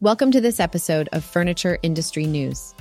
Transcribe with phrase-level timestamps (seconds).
[0.00, 2.72] Welcome to this episode of Furniture Industry News.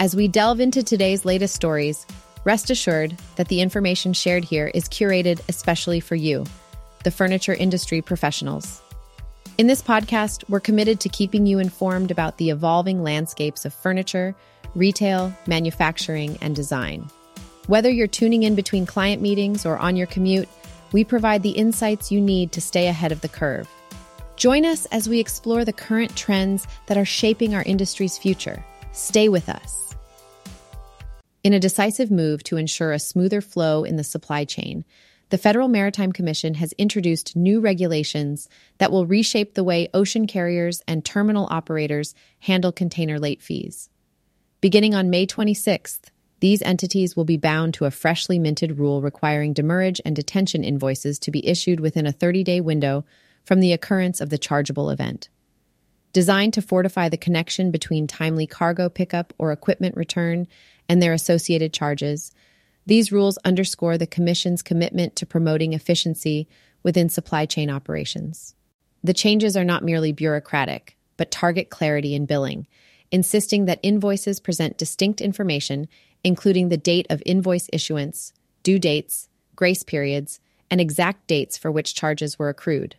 [0.00, 2.06] As we delve into today's latest stories,
[2.44, 6.46] rest assured that the information shared here is curated especially for you,
[7.04, 8.80] the furniture industry professionals.
[9.58, 14.34] In this podcast, we're committed to keeping you informed about the evolving landscapes of furniture,
[14.74, 17.06] retail, manufacturing, and design.
[17.66, 20.48] Whether you're tuning in between client meetings or on your commute,
[20.92, 23.68] we provide the insights you need to stay ahead of the curve.
[24.36, 28.62] Join us as we explore the current trends that are shaping our industry's future.
[28.92, 29.94] Stay with us.
[31.42, 34.84] In a decisive move to ensure a smoother flow in the supply chain,
[35.30, 40.82] the Federal Maritime Commission has introduced new regulations that will reshape the way ocean carriers
[40.86, 43.88] and terminal operators handle container late fees.
[44.60, 49.54] Beginning on May 26th, these entities will be bound to a freshly minted rule requiring
[49.54, 53.04] demurrage and detention invoices to be issued within a 30 day window
[53.46, 55.28] from the occurrence of the chargeable event.
[56.12, 60.48] Designed to fortify the connection between timely cargo pickup or equipment return
[60.88, 62.32] and their associated charges,
[62.86, 66.48] these rules underscore the Commission's commitment to promoting efficiency
[66.82, 68.54] within supply chain operations.
[69.04, 72.66] The changes are not merely bureaucratic, but target clarity in billing,
[73.12, 75.86] insisting that invoices present distinct information,
[76.24, 78.32] including the date of invoice issuance,
[78.64, 82.96] due dates, grace periods, and exact dates for which charges were accrued.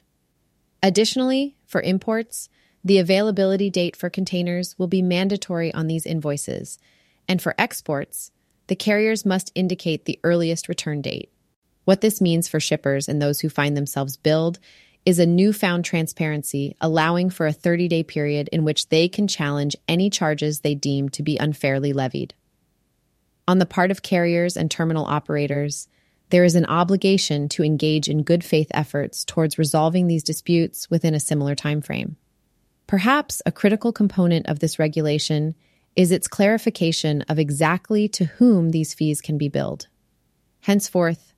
[0.84, 2.50] Additionally, for imports,
[2.84, 6.80] the availability date for containers will be mandatory on these invoices,
[7.28, 8.32] and for exports,
[8.68, 11.32] the carriers must indicate the earliest return date.
[11.86, 14.60] What this means for shippers and those who find themselves billed
[15.06, 19.76] is a newfound transparency allowing for a 30 day period in which they can challenge
[19.88, 22.34] any charges they deem to be unfairly levied.
[23.48, 25.88] On the part of carriers and terminal operators,
[26.30, 31.14] there is an obligation to engage in good faith efforts towards resolving these disputes within
[31.14, 32.18] a similar time frame.
[32.86, 35.56] Perhaps a critical component of this regulation
[35.96, 39.88] is its clarification of exactly to whom these fees can be billed.
[40.62, 41.34] Henceforth,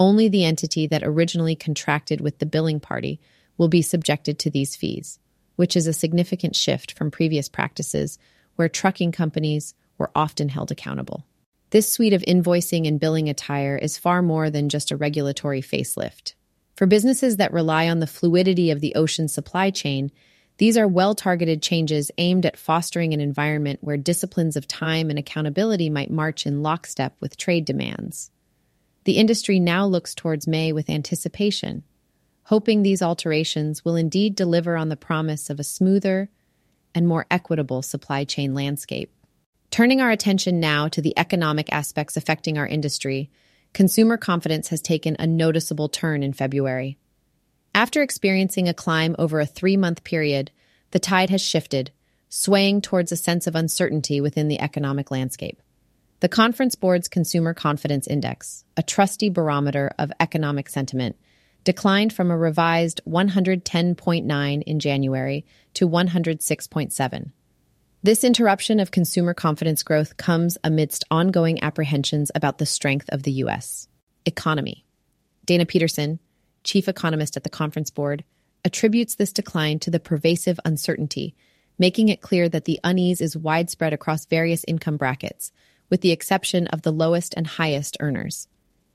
[0.00, 3.20] only the entity that originally contracted with the billing party
[3.56, 5.18] will be subjected to these fees,
[5.56, 8.18] which is a significant shift from previous practices
[8.56, 11.24] where trucking companies were often held accountable.
[11.70, 16.34] This suite of invoicing and billing attire is far more than just a regulatory facelift.
[16.76, 20.10] For businesses that rely on the fluidity of the ocean supply chain,
[20.56, 25.18] these are well targeted changes aimed at fostering an environment where disciplines of time and
[25.18, 28.30] accountability might march in lockstep with trade demands.
[29.04, 31.84] The industry now looks towards May with anticipation,
[32.44, 36.30] hoping these alterations will indeed deliver on the promise of a smoother
[36.94, 39.12] and more equitable supply chain landscape.
[39.70, 43.30] Turning our attention now to the economic aspects affecting our industry,
[43.72, 46.96] consumer confidence has taken a noticeable turn in February.
[47.74, 50.50] After experiencing a climb over a three month period,
[50.90, 51.90] the tide has shifted,
[52.28, 55.62] swaying towards a sense of uncertainty within the economic landscape.
[56.20, 61.16] The Conference Board's Consumer Confidence Index, a trusty barometer of economic sentiment,
[61.62, 67.30] declined from a revised 110.9 in January to 106.7.
[68.00, 73.32] This interruption of consumer confidence growth comes amidst ongoing apprehensions about the strength of the
[73.32, 73.88] U.S.
[74.24, 74.84] economy.
[75.46, 76.20] Dana Peterson,
[76.62, 78.22] chief economist at the Conference Board,
[78.64, 81.34] attributes this decline to the pervasive uncertainty,
[81.76, 85.50] making it clear that the unease is widespread across various income brackets,
[85.90, 88.46] with the exception of the lowest and highest earners.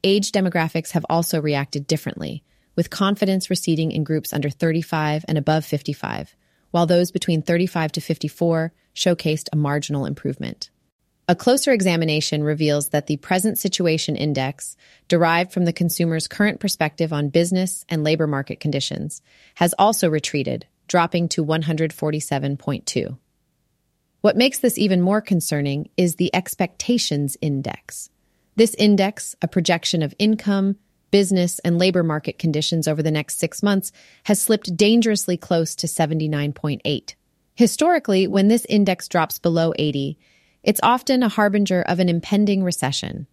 [0.06, 2.41] Age demographics have also reacted differently,
[2.78, 6.38] with confidence receding in groups under 35 and above 55,
[6.73, 10.72] while those between 35 to 54 showcased a marginal improvement.
[11.28, 14.75] A closer examination reveals that the present situation index,
[15.07, 19.22] derived from the consumer's current perspective on business and labor market conditions,
[19.53, 23.17] has also retreated, dropping to 147.2.
[24.22, 28.09] What makes this even more concerning is the expectations index.
[28.55, 30.78] This index, a projection of income,
[31.13, 33.91] business, and labor market conditions over the next six months,
[34.24, 37.13] has slipped dangerously close to 79.8.
[37.53, 40.17] Historically, when this index drops below 80,
[40.64, 43.28] it's often a harbinger of an impending recession.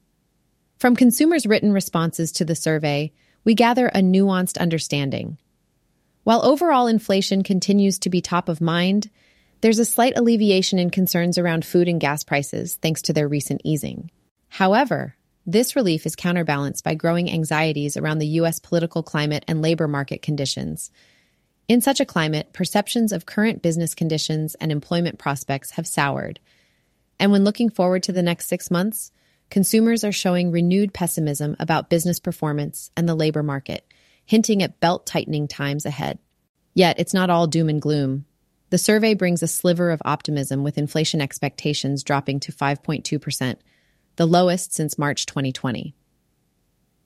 [0.76, 3.12] From consumers' written responses to the survey,
[3.44, 5.38] we gather a nuanced understanding.
[6.22, 9.08] While overall inflation continues to be top of mind,
[9.62, 13.62] there's a slight alleviation in concerns around food and gas prices thanks to their recent
[13.64, 14.10] easing.
[14.50, 15.16] However,
[15.52, 18.58] this relief is counterbalanced by growing anxieties around the U.S.
[18.58, 20.91] political climate and labor market conditions.
[21.69, 26.41] In such a climate, perceptions of current business conditions and employment prospects have soured,
[27.19, 29.12] and when looking forward to the next six months,
[29.50, 33.85] consumers are showing renewed pessimism about business performance and the labor market,
[34.25, 36.19] hinting at belt tightening times ahead.
[36.75, 38.25] Yet it's not all doom and gloom.
[38.70, 43.56] The survey brings a sliver of optimism with inflation expectations dropping to 5.2%,
[44.20, 45.94] the lowest since March 2020.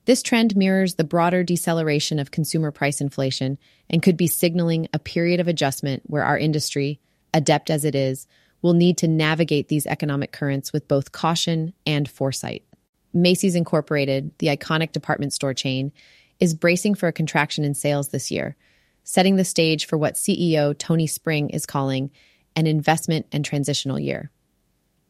[0.03, 3.57] This trend mirrors the broader deceleration of consumer price inflation
[3.89, 6.99] and could be signaling a period of adjustment where our industry,
[7.33, 8.27] adept as it is,
[8.61, 12.65] will need to navigate these economic currents with both caution and foresight.
[13.13, 15.93] Macy's Incorporated, the iconic department store chain,
[16.41, 18.57] is bracing for a contraction in sales this year,
[19.05, 22.11] setting the stage for what CEO Tony Spring is calling
[22.57, 24.31] an investment and transitional year.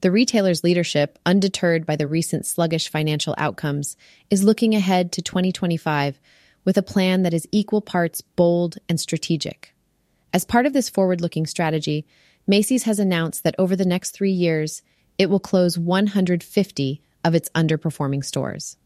[0.05, 3.97] The retailer's leadership, undeterred by the recent sluggish financial outcomes,
[4.29, 6.19] is looking ahead to 2025
[6.63, 9.73] with a plan that is equal parts bold and strategic.
[10.31, 12.05] As part of this forward looking strategy,
[12.45, 14.83] Macy's has announced that over the next three years,
[15.17, 18.77] it will close 150 of its underperforming stores.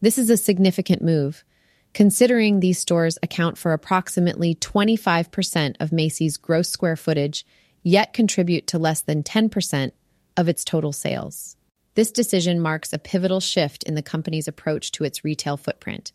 [0.00, 1.44] This is a significant move,
[1.92, 7.44] considering these stores account for approximately 25% of Macy's gross square footage,
[7.82, 9.92] yet contribute to less than 10%
[10.38, 11.56] of its total sales.
[11.94, 16.12] This decision marks a pivotal shift in the company's approach to its retail footprint,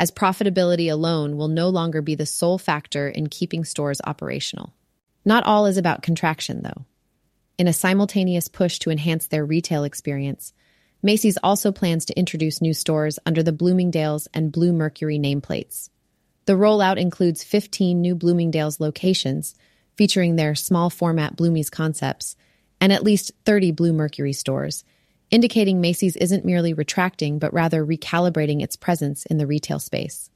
[0.00, 4.72] as profitability alone will no longer be the sole factor in keeping stores operational.
[5.26, 6.86] Not all is about contraction, though.
[7.58, 10.54] In a simultaneous push to enhance their retail experience,
[11.02, 15.90] Macy's also plans to introduce new stores under the Bloomingdale's and Bluemercury nameplates.
[16.46, 19.54] The rollout includes 15 new Bloomingdale's locations,
[19.96, 22.36] featuring their small format Bloomies concepts,
[22.80, 24.84] and at least 30 Bluemercury stores,
[25.30, 30.30] indicating Macy's isn't merely retracting, but rather recalibrating its presence in the retail space.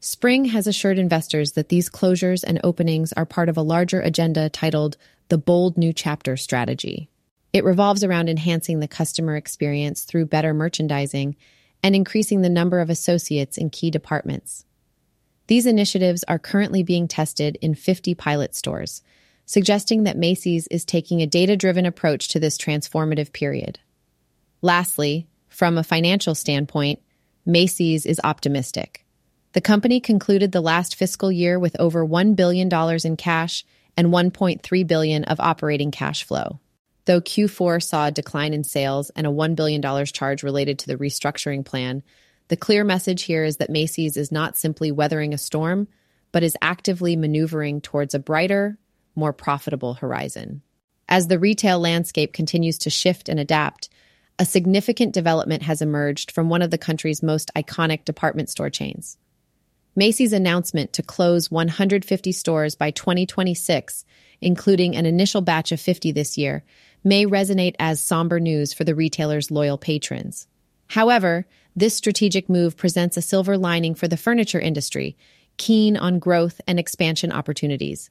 [0.00, 4.48] Spring has assured investors that these closures and openings are part of a larger agenda
[4.48, 4.96] titled
[5.28, 7.08] the Bold New Chapter Strategy.
[7.52, 11.36] It revolves around enhancing the customer experience through better merchandising
[11.82, 14.64] and increasing the number of associates in key departments.
[15.46, 19.02] These initiatives are currently being tested in 50 pilot stores,
[19.46, 23.78] suggesting that Macy's is taking a data driven approach to this transformative period.
[24.60, 27.00] Lastly, from a financial standpoint,
[27.44, 29.04] Macy's is optimistic.
[29.52, 32.70] The company concluded the last fiscal year with over $1 billion
[33.04, 33.64] in cash
[33.96, 36.60] and 1.3 billion of operating cash flow.
[37.04, 40.96] Though Q4 saw a decline in sales and a $1 billion charge related to the
[40.96, 42.02] restructuring plan,
[42.48, 45.88] the clear message here is that Macy's is not simply weathering a storm,
[46.30, 48.78] but is actively maneuvering towards a brighter,
[49.14, 50.62] more profitable horizon.
[51.08, 53.88] As the retail landscape continues to shift and adapt,
[54.38, 59.18] a significant development has emerged from one of the country's most iconic department store chains.
[59.94, 64.04] Macy's announcement to close 150 stores by 2026,
[64.40, 66.64] including an initial batch of 50 this year,
[67.04, 70.46] may resonate as somber news for the retailer's loyal patrons.
[70.88, 75.16] However, this strategic move presents a silver lining for the furniture industry,
[75.56, 78.10] keen on growth and expansion opportunities.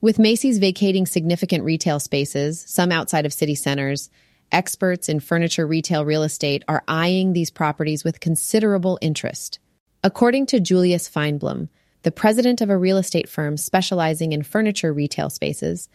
[0.00, 4.10] With Macy's vacating significant retail spaces, some outside of city centers,
[4.52, 9.58] experts in furniture retail real estate are eyeing these properties with considerable interest.
[10.04, 11.68] According to Julius Feinblum,
[12.04, 15.88] the president of a real estate firm specializing in furniture retail spaces,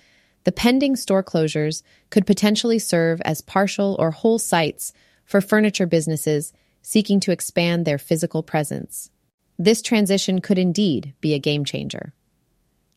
[0.43, 4.91] the pending store closures could potentially serve as partial or whole sites
[5.23, 6.51] for furniture businesses
[6.81, 9.09] seeking to expand their physical presence.
[9.57, 12.13] This transition could indeed be a game changer.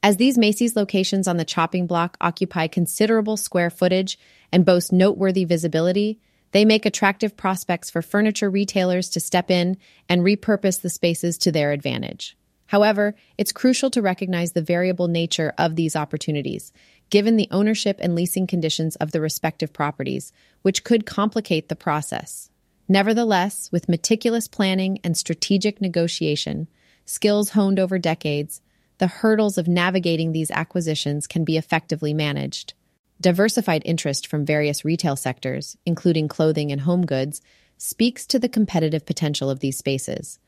[0.02, 4.19] As these Macy's locations on the chopping block occupy considerable square footage
[4.52, 6.21] and boast noteworthy visibility,
[6.52, 9.76] they make attractive prospects for furniture retailers to step in
[10.09, 12.37] and repurpose the spaces to their advantage.
[12.66, 16.73] However, it's crucial to recognize the variable nature of these opportunities,
[17.11, 20.32] given the ownership and leasing conditions of the respective properties,
[20.62, 22.50] which could complicate the process.
[22.88, 26.68] Nevertheless, with meticulous planning and strategic negotiation,
[27.04, 28.61] skills honed over decades,
[28.99, 32.75] the hurdles of navigating these acquisitions can be effectively managed.
[33.21, 37.41] Diversified interest from various retail sectors, including clothing and home goods,
[37.79, 40.38] speaks to the competitive potential of these spaces.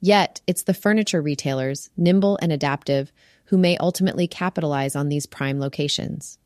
[0.00, 3.12] Yet, it's the furniture retailers, nimble and adaptive,
[3.46, 6.38] who may ultimately capitalize on these prime locations.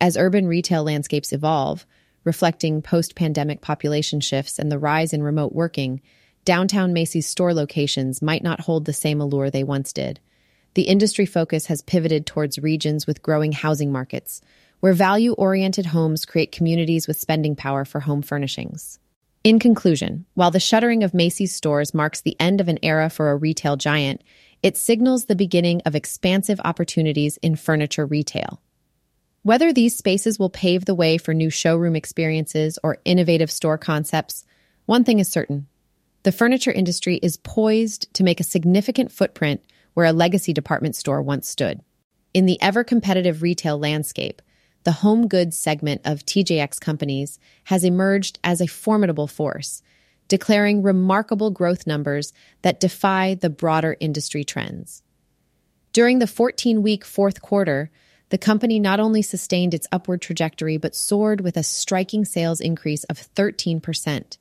[0.00, 1.86] As urban retail landscapes evolve,
[2.24, 6.00] reflecting post pandemic population shifts and the rise in remote working,
[6.44, 10.20] downtown Macy's store locations might not hold the same allure they once did.
[10.78, 14.40] The industry focus has pivoted towards regions with growing housing markets,
[14.78, 19.00] where value oriented homes create communities with spending power for home furnishings.
[19.42, 23.32] In conclusion, while the shuttering of Macy's stores marks the end of an era for
[23.32, 24.22] a retail giant,
[24.62, 28.62] it signals the beginning of expansive opportunities in furniture retail.
[29.42, 34.44] Whether these spaces will pave the way for new showroom experiences or innovative store concepts,
[34.86, 35.66] one thing is certain
[36.22, 39.60] the furniture industry is poised to make a significant footprint
[39.98, 41.80] where a legacy department store once stood.
[42.32, 44.40] In the ever competitive retail landscape,
[44.84, 49.82] the HomeGoods segment of TJX companies has emerged as a formidable force,
[50.28, 55.02] declaring remarkable growth numbers that defy the broader industry trends.
[55.92, 57.90] During the 14 week fourth quarter,
[58.28, 63.02] the company not only sustained its upward trajectory but soared with a striking sales increase
[63.02, 64.38] of 13%,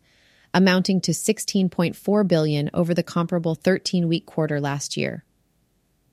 [0.53, 5.23] amounting to 16.4 billion over the comparable 13-week quarter last year.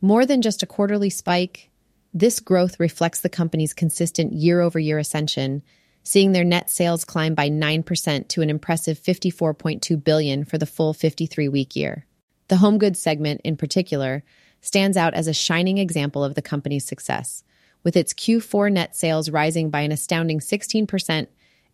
[0.04, 1.70] More than just a quarterly spike,
[2.12, 5.62] this growth reflects the company's consistent year-over-year ascension,
[6.02, 10.92] seeing their net sales climb by 9% to an impressive 54.2 billion for the full
[10.92, 12.04] 53-week year.
[12.48, 14.24] The HomeGoods segment, in particular,
[14.60, 17.42] stands out as a shining example of the company's success,
[17.82, 21.28] with its Q4 net sales rising by an astounding 16%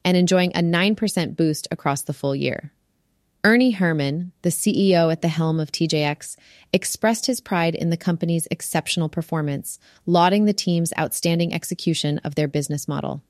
[0.04, 2.72] and enjoying a 9% boost across the full year.
[3.42, 6.37] Ernie Herrman, the CEO at the helm of TJX,
[6.75, 12.49] expressed his pride in the company's exceptional performance, lauding the team's outstanding execution of their
[12.49, 13.23] business model.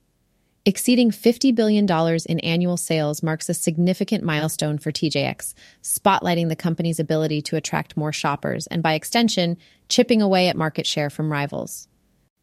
[0.66, 1.86] Exceeding $50 billion
[2.26, 7.96] in annual sales marks a significant milestone for TJX, spotlighting the company's ability to attract
[7.96, 9.56] more shoppers and, by extension,
[9.88, 11.86] chipping away at market share from rivals.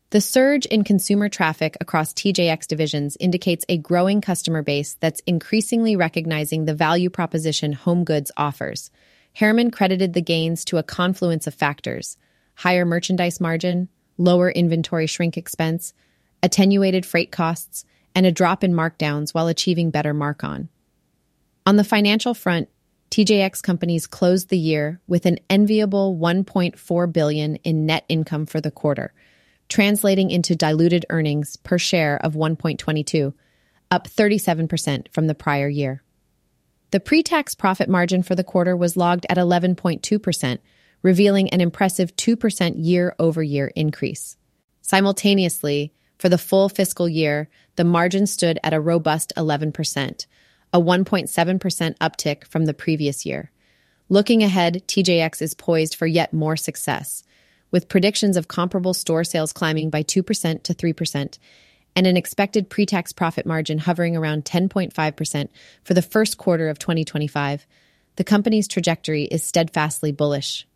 [0.10, 5.98] The surge in consumer traffic across TJX divisions indicates a growing customer base that's increasingly
[5.98, 8.90] recognizing the value proposition HomeGoods offers.
[9.38, 12.16] Herrman credited the gains to a confluence of factors
[12.56, 15.94] higher merchandise margin, lower inventory shrink expense,
[16.42, 17.86] attenuated freight costs,
[18.16, 20.70] and a drop in markdowns while achieving better mark on.
[21.68, 22.70] On the financial front,
[23.12, 28.72] TJX companies closed the year with an enviable 1.4 billion in net income for the
[28.72, 29.14] quarter
[29.70, 33.34] translating into diluted earnings per share of 1.22,
[33.92, 36.04] up 37% from the prior year.
[36.92, 40.60] The pre-tax profit margin for the quarter was logged at 11.2%,
[41.04, 44.38] revealing an impressive 2% year-over-year increase.
[44.82, 50.26] Simultaneously, for the full fiscal year, the margin stood at a robust 11%,
[50.74, 53.52] a 1.7% uptick from the previous year.
[54.10, 57.24] Looking ahead, TJX is poised for yet more success,
[57.72, 61.38] with predictions of comparable store sales climbing by 2% to 3%
[61.98, 65.50] and an expected pre-tax profit margin hovering around 10.5%
[65.84, 67.66] for the first quarter of 2025,
[68.18, 70.68] the company's trajectory is steadfastly bullish.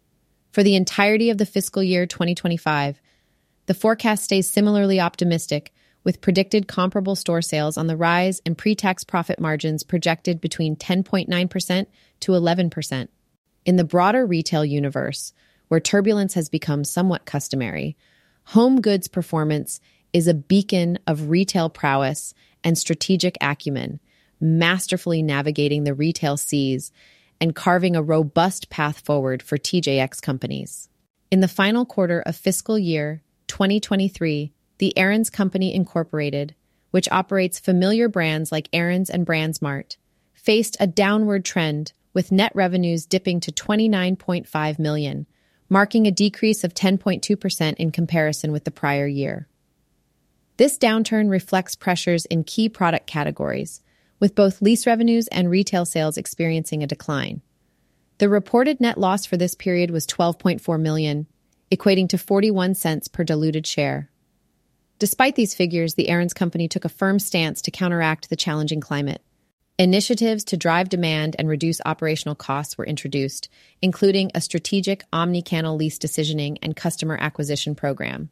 [0.51, 2.99] For the entirety of the fiscal year 2025,
[3.67, 5.71] the forecast stays similarly optimistic,
[6.03, 11.85] with predicted comparable store sales on the rise and pre-tax profit margins projected between 10.9%
[12.21, 13.07] to 11%.
[13.63, 15.33] In the broader retail universe,
[15.71, 17.95] where turbulence has become somewhat customary,
[18.49, 19.79] HomeGoods performance
[20.11, 24.01] is a beacon of retail prowess and strategic acumen,
[24.41, 26.91] masterfully navigating the retail seas
[27.39, 30.89] and carving a robust path forward for TJX companies.
[31.31, 36.53] In the final quarter of fiscal year 2023, the Aaron's Company Incorporated,
[36.89, 39.95] which operates familiar brands like Aaron's and BrandsMart,
[40.33, 45.27] faced a downward trend with net revenues dipping to 29.5 million,
[45.71, 49.47] marking a decrease of 10.2% in comparison with the prior year.
[50.57, 53.81] This downturn reflects pressures in key product categories,
[54.19, 57.41] with both lease revenues and retail sales experiencing a decline.
[58.17, 61.25] The reported net loss for this period was 12.4 million,
[61.71, 64.09] equating to 41 cents per diluted share.
[64.99, 69.23] Despite these figures, the Aaron's company took a firm stance to counteract the challenging climate.
[69.81, 73.49] Initiatives to drive demand and reduce operational costs were introduced,
[73.81, 78.29] including a strategic omni-channel lease decisioning and customer acquisition program.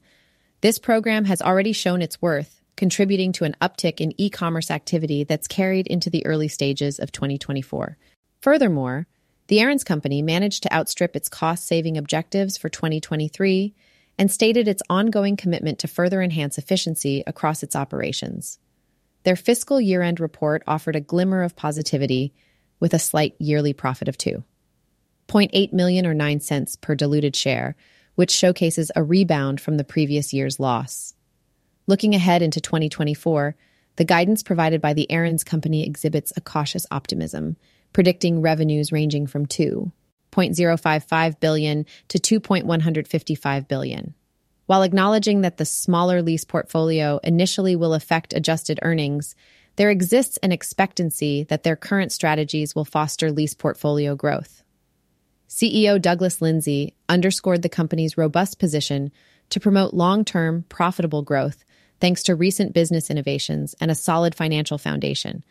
[0.62, 5.48] This program has already shown its worth, contributing to an uptick in e-commerce activity that's
[5.48, 7.98] carried into the early stages of 2024.
[8.42, 9.08] Furthermore,
[9.48, 13.74] the Aaron's company managed to outstrip its cost-saving objectives for 2023
[14.20, 18.60] and stated its ongoing commitment to further enhance efficiency across its operations.
[19.24, 22.34] Their fiscal year-end report offered a glimmer of positivity
[22.80, 27.76] with a slight yearly profit of 2.8 million or 9 cents per diluted share,
[28.16, 31.14] which showcases a rebound from the previous year's loss.
[31.88, 33.56] Looking ahead into 2024,
[33.98, 37.58] the guidance provided by the Aaron's company exhibits a cautious optimism,
[37.92, 44.14] predicting revenues ranging from 2.055 billion to 2.155 billion.
[44.70, 49.34] While acknowledging that the smaller lease portfolio initially will affect adjusted earnings,
[49.78, 54.62] there exists an expectancy that their current strategies will foster lease portfolio growth.
[55.50, 59.12] CEO Douglas Lindsay underscored the company's robust position
[59.50, 61.66] to promote long-term, profitable growth
[62.00, 65.44] thanks to recent business innovations and a solid financial foundation.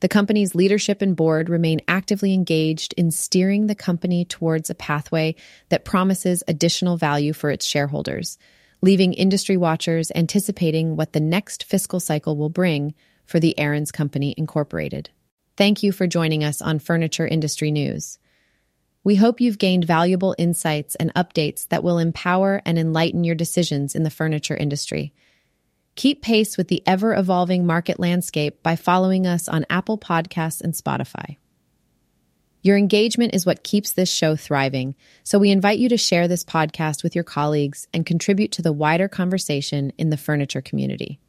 [0.00, 5.36] The company's leadership and board remain actively engaged in steering the company towards a pathway
[5.68, 8.36] that promises additional value for its shareholders.
[8.84, 12.92] Leaving industry watchers anticipating what the next fiscal cycle will bring
[13.24, 15.08] for the Aaron's Company Incorporated.
[15.56, 18.18] Thank you for joining us on Furniture Industry News.
[19.02, 23.94] We hope you've gained valuable insights and updates that will empower and enlighten your decisions
[23.94, 25.14] in the furniture industry.
[25.94, 30.74] Keep pace with the ever evolving market landscape by following us on Apple Podcasts and
[30.74, 31.38] Spotify.
[32.64, 36.42] Your engagement is what keeps this show thriving, so we invite you to share this
[36.42, 41.20] podcast with your colleagues and contribute to the wider conversation in the furniture community.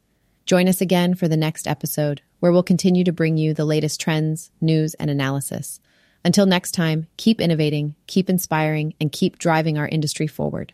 [0.46, 4.00] Join us again for the next episode, where we'll continue to bring you the latest
[4.00, 5.78] trends, news, and analysis.
[6.24, 10.72] Until next time, keep innovating, keep inspiring, and keep driving our industry forward.